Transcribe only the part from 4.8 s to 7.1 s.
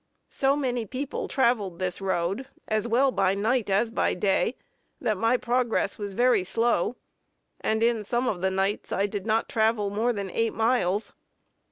that my progress was very slow;